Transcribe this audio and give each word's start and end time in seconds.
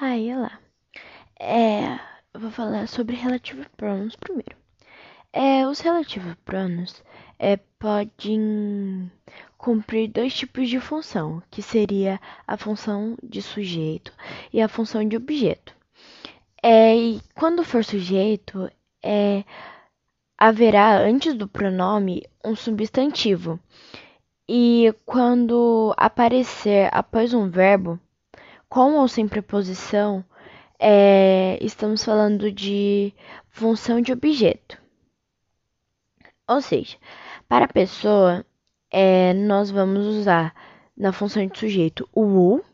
Hi, 0.00 0.32
olá. 0.32 0.60
É, 1.40 1.98
vou 2.32 2.52
falar 2.52 2.86
sobre 2.86 3.16
relative 3.16 3.66
pronouns 3.76 4.14
primeiro. 4.14 4.56
É, 5.32 5.66
os 5.66 5.80
relative 5.80 6.36
pronouns 6.44 7.02
é, 7.36 7.56
podem 7.80 9.10
cumprir 9.56 10.08
dois 10.08 10.32
tipos 10.32 10.68
de 10.68 10.78
função, 10.78 11.42
que 11.50 11.60
seria 11.60 12.20
a 12.46 12.56
função 12.56 13.16
de 13.20 13.42
sujeito 13.42 14.12
e 14.52 14.62
a 14.62 14.68
função 14.68 15.02
de 15.04 15.16
objeto. 15.16 15.74
É, 16.62 16.96
e 16.96 17.20
quando 17.34 17.64
for 17.64 17.84
sujeito, 17.84 18.70
é, 19.02 19.42
haverá 20.38 20.96
antes 20.96 21.34
do 21.34 21.48
pronome 21.48 22.22
um 22.44 22.54
substantivo. 22.54 23.58
E 24.48 24.94
quando 25.04 25.92
aparecer 25.96 26.88
após 26.92 27.34
um 27.34 27.50
verbo, 27.50 27.98
com 28.68 28.96
ou 28.96 29.08
sem 29.08 29.26
preposição, 29.26 30.24
é, 30.78 31.58
estamos 31.60 32.04
falando 32.04 32.52
de 32.52 33.12
função 33.48 34.00
de 34.00 34.12
objeto. 34.12 34.80
Ou 36.46 36.60
seja, 36.60 36.96
para 37.48 37.64
a 37.64 37.72
pessoa, 37.72 38.44
é, 38.90 39.34
nós 39.34 39.70
vamos 39.70 40.06
usar 40.06 40.54
na 40.96 41.12
função 41.12 41.46
de 41.46 41.58
sujeito 41.58 42.08
o 42.12 42.22
u 42.22 42.64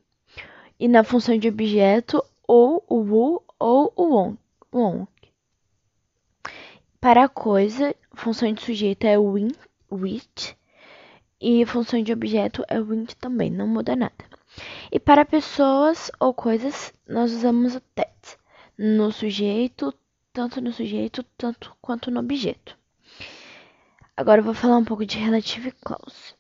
e 0.79 0.89
na 0.89 1.05
função 1.05 1.39
de 1.39 1.49
objeto 1.49 2.23
ou 2.47 2.85
o 2.89 3.01
u 3.01 3.43
ou 3.59 3.93
o 3.97 4.37
on. 4.73 5.07
Para 7.01 7.25
a 7.25 7.29
coisa, 7.29 7.95
função 8.15 8.53
de 8.53 8.63
sujeito 8.63 9.05
é 9.05 9.19
win, 9.19 9.49
which 9.91 10.57
e 11.41 11.65
função 11.67 12.03
de 12.03 12.13
objeto 12.13 12.65
é 12.69 12.81
wint 12.81 13.15
também, 13.17 13.51
não 13.51 13.67
muda 13.67 13.97
nada. 13.97 14.25
E 14.91 15.01
para 15.01 15.25
pessoas 15.25 16.11
ou 16.21 16.33
coisas, 16.33 16.93
nós 17.09 17.33
usamos 17.33 17.75
o 17.75 17.81
that 17.95 18.39
no 18.79 19.11
sujeito, 19.13 19.93
tanto 20.33 20.61
no 20.61 20.73
sujeito 20.73 21.23
tanto 21.37 21.77
quanto 21.81 22.11
no 22.11 22.21
objeto. 22.21 22.77
Agora 24.17 24.41
eu 24.41 24.45
vou 24.45 24.55
falar 24.55 24.77
um 24.77 24.85
pouco 24.85 25.05
de 25.05 25.19
relative 25.19 25.73
clause. 25.73 26.35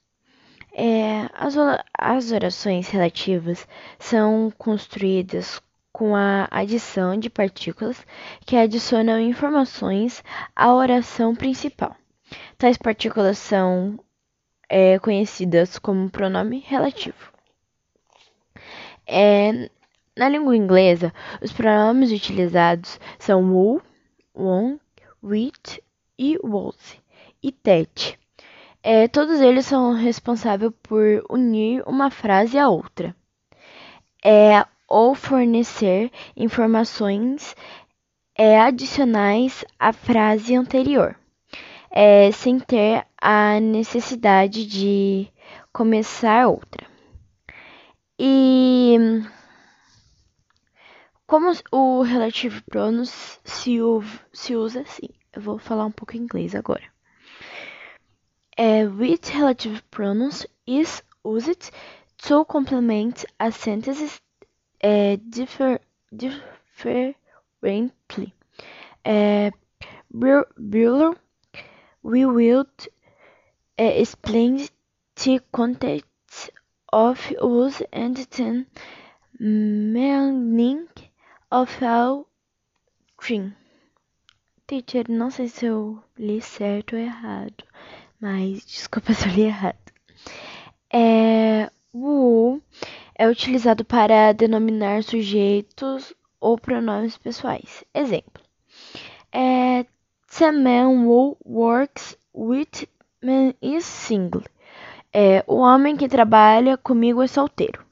É, 0.72 1.28
as, 1.34 1.54
as 1.96 2.32
orações 2.32 2.88
relativas 2.88 3.66
são 3.98 4.52
construídas 4.58 5.60
com 5.92 6.16
a 6.16 6.48
adição 6.50 7.16
de 7.16 7.30
partículas 7.30 8.04
que 8.44 8.56
adicionam 8.56 9.20
informações 9.20 10.24
à 10.54 10.74
oração 10.74 11.34
principal. 11.36 11.96
Tais 12.58 12.76
partículas 12.76 13.38
são 13.38 13.98
é, 14.68 14.98
conhecidas 14.98 15.78
como 15.78 16.10
pronome 16.10 16.60
relativo. 16.66 17.32
É, 19.06 19.70
na 20.16 20.28
língua 20.28 20.56
inglesa, 20.56 21.12
os 21.42 21.52
pronomes 21.52 22.10
utilizados 22.10 22.98
são 23.18 23.42
who, 23.42 23.82
won, 24.34 24.78
which 25.22 25.82
e 26.18 26.38
was 26.42 26.96
e 27.42 27.52
that. 27.52 28.18
É, 28.82 29.08
todos 29.08 29.40
eles 29.40 29.66
são 29.66 29.94
responsáveis 29.94 30.72
por 30.82 31.24
unir 31.30 31.82
uma 31.86 32.10
frase 32.10 32.58
à 32.58 32.68
outra. 32.68 33.14
É, 34.24 34.64
ou 34.88 35.14
fornecer 35.14 36.10
informações 36.36 37.56
é, 38.36 38.58
adicionais 38.60 39.64
à 39.78 39.92
frase 39.92 40.54
anterior, 40.54 41.16
é, 41.96 42.32
sem 42.32 42.58
ter 42.58 43.06
a 43.22 43.60
necessidade 43.60 44.66
de 44.66 45.28
começar 45.72 46.48
outra. 46.48 46.84
E 48.18 48.96
como 51.24 51.52
o 51.70 52.02
relative 52.02 52.60
pronouns 52.62 53.38
se, 53.44 53.78
se 54.32 54.56
usa 54.56 54.80
assim? 54.80 55.08
Eu 55.32 55.40
vou 55.40 55.56
falar 55.56 55.86
um 55.86 55.92
pouco 55.92 56.16
em 56.16 56.20
inglês 56.20 56.56
agora. 56.56 56.82
É, 58.56 58.84
with 58.86 59.30
relative 59.32 59.80
pronouns 59.90 60.46
is 60.66 61.00
used 61.24 61.70
to 62.18 62.44
complement 62.44 63.24
a 63.38 63.52
sentence 63.52 64.20
é, 64.80 65.16
differ, 65.16 65.80
differently. 66.12 67.14
É, 69.04 69.52
we 72.04 72.26
will 72.26 72.66
é, 73.78 74.00
explain 74.00 74.68
the 75.16 75.40
context 75.50 76.50
of 76.92 77.18
use 77.42 77.82
and 77.92 78.14
the 78.16 78.66
meaning 79.40 80.86
of 81.50 81.82
all 81.82 82.26
three. 83.20 83.52
Teacher, 84.66 85.04
não 85.08 85.30
sei 85.30 85.48
se 85.48 85.66
eu 85.66 86.02
li 86.18 86.40
certo 86.40 86.94
ou 86.94 87.02
errado, 87.02 87.64
mas 88.20 88.64
desculpa 88.64 89.12
se 89.14 89.26
eu 89.26 89.32
li 89.32 89.42
errado. 89.42 89.78
É, 90.92 91.70
o 91.92 92.60
é 93.14 93.28
utilizado 93.28 93.84
para 93.84 94.32
denominar 94.32 95.02
sujeitos 95.02 96.12
ou 96.38 96.58
pronomes 96.58 97.16
pessoais. 97.16 97.82
Exemplo: 97.94 98.42
é, 99.32 99.86
The 100.30 100.50
man 100.52 101.04
who 101.04 101.36
works 101.44 102.16
with 102.32 102.88
me 103.22 103.54
is 103.62 103.84
single. 103.84 104.42
É, 105.12 105.44
o 105.46 105.56
homem 105.56 105.96
que 105.96 106.08
trabalha 106.08 106.76
comigo 106.76 107.22
é 107.22 107.26
solteiro. 107.26 107.84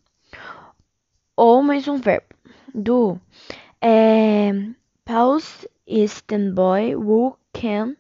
Ou 1.37 1.63
mais 1.63 1.87
um 1.87 1.99
verbo. 1.99 2.35
Do. 2.75 3.21
É, 3.81 4.51
Paul's 5.05 5.67
is 5.87 6.23
the 6.23 6.39
boy 6.51 6.95
who 6.95 7.37
can 7.53 7.97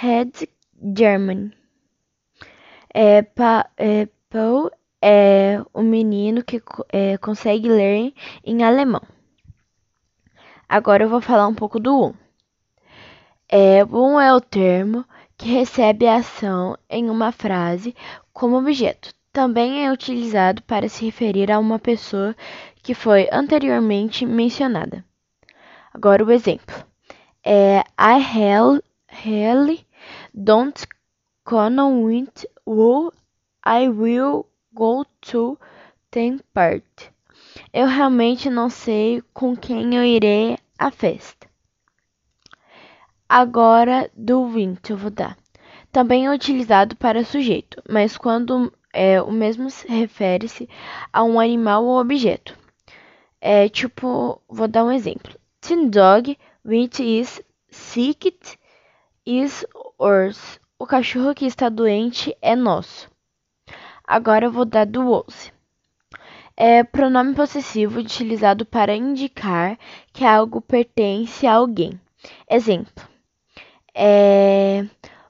read 0.00 0.48
German. 0.96 1.52
É, 2.94 3.22
pa, 3.22 3.68
é, 3.76 4.08
Paul 4.30 4.70
é 5.02 5.62
o 5.72 5.82
menino 5.82 6.42
que 6.42 6.62
é, 6.90 7.18
consegue 7.18 7.68
ler 7.68 8.14
em 8.44 8.62
alemão. 8.62 9.02
Agora 10.68 11.04
eu 11.04 11.08
vou 11.08 11.20
falar 11.20 11.46
um 11.46 11.54
pouco 11.54 11.78
do 11.78 12.08
um. 12.08 12.14
É, 13.52 13.84
um 13.84 14.20
é 14.20 14.32
o 14.32 14.40
termo 14.40 15.04
que 15.36 15.48
recebe 15.48 16.06
a 16.06 16.18
ação 16.18 16.78
em 16.88 17.10
uma 17.10 17.32
frase 17.32 17.96
como 18.32 18.56
objeto. 18.56 19.12
Também 19.32 19.84
é 19.84 19.92
utilizado 19.92 20.62
para 20.62 20.88
se 20.88 21.04
referir 21.04 21.50
a 21.50 21.58
uma 21.58 21.76
pessoa 21.76 22.36
que 22.80 22.94
foi 22.94 23.28
anteriormente 23.32 24.24
mencionada. 24.24 25.04
Agora 25.92 26.24
o 26.24 26.30
exemplo. 26.30 26.76
É, 27.44 27.80
I 27.98 28.80
really 29.24 29.84
don't 30.32 30.86
know 31.72 32.04
with 32.04 32.46
who 32.64 33.12
I 33.66 33.88
will 33.88 34.46
go 34.72 35.04
to 35.22 35.58
the 36.12 36.38
party. 36.54 37.10
Eu 37.72 37.88
realmente 37.88 38.48
não 38.48 38.70
sei 38.70 39.20
com 39.34 39.56
quem 39.56 39.96
eu 39.96 40.04
irei 40.04 40.56
à 40.78 40.92
festa. 40.92 41.39
Agora 43.32 44.10
do 44.12 44.48
vint 44.48 44.90
eu 44.90 44.96
vou 44.96 45.08
dar. 45.08 45.38
Também 45.92 46.26
é 46.26 46.34
utilizado 46.34 46.96
para 46.96 47.24
sujeito, 47.24 47.80
mas 47.88 48.18
quando 48.18 48.72
é, 48.92 49.22
o 49.22 49.30
mesmo 49.30 49.68
refere-se 49.86 50.68
a 51.12 51.22
um 51.22 51.38
animal 51.38 51.84
ou 51.84 52.00
objeto. 52.00 52.58
É 53.40 53.68
tipo, 53.68 54.42
vou 54.48 54.66
dar 54.66 54.84
um 54.84 54.90
exemplo. 54.90 55.32
Tin 55.60 55.90
dog, 55.90 56.36
which 56.64 57.00
is 57.00 57.40
sick, 57.70 58.36
is 59.24 59.64
ours. 59.96 60.58
O 60.76 60.84
cachorro 60.84 61.32
que 61.32 61.46
está 61.46 61.68
doente 61.68 62.36
é 62.42 62.56
nosso. 62.56 63.08
Agora 64.04 64.46
eu 64.46 64.50
vou 64.50 64.64
dar 64.64 64.86
do 64.86 65.08
was. 65.08 65.52
É 66.56 66.82
pronome 66.82 67.36
possessivo 67.36 68.00
utilizado 68.00 68.66
para 68.66 68.96
indicar 68.96 69.78
que 70.12 70.24
algo 70.24 70.60
pertence 70.60 71.46
a 71.46 71.54
alguém. 71.54 71.92
Exemplo. 72.50 73.09
É 73.94 74.84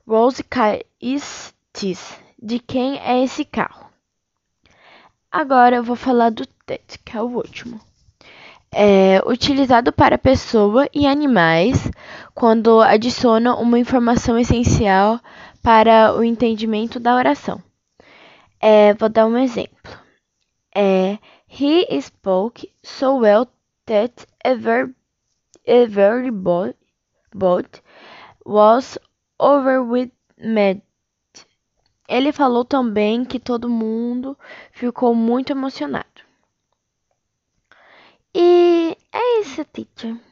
Rose 0.06 0.42
car 0.42 0.80
is 1.00 1.54
this? 1.72 2.18
De 2.36 2.58
quem 2.58 2.98
é 2.98 3.22
esse 3.22 3.44
carro? 3.44 3.88
Agora 5.30 5.76
eu 5.76 5.84
vou 5.84 5.94
falar 5.94 6.30
do 6.30 6.44
that, 6.66 6.98
que 7.04 7.16
é 7.16 7.22
o 7.22 7.26
último. 7.26 7.80
É 8.72 9.22
utilizado 9.24 9.92
para 9.92 10.18
pessoa 10.18 10.88
e 10.92 11.06
animais 11.06 11.88
quando 12.34 12.80
adiciona 12.80 13.54
uma 13.54 13.78
informação 13.78 14.36
essencial 14.36 15.20
para 15.62 16.12
o 16.16 16.24
entendimento 16.24 16.98
da 16.98 17.14
oração. 17.14 17.62
É, 18.60 18.92
vou 18.94 19.08
dar 19.08 19.26
um 19.26 19.38
exemplo. 19.38 19.96
É, 20.74 21.18
he 21.48 21.86
spoke 22.00 22.68
so 22.82 23.18
well 23.18 23.46
that 23.86 24.26
every, 24.44 24.92
everybody 25.64 26.74
was 28.44 28.98
Overwhelmed. 29.38 30.82
Ele 32.08 32.32
falou 32.32 32.64
também 32.64 33.24
que 33.24 33.38
todo 33.38 33.68
mundo 33.68 34.36
ficou 34.72 35.14
muito 35.14 35.50
emocionado. 35.50 36.06
E 38.34 38.96
licença, 39.40 39.64
teacher. 39.64 40.29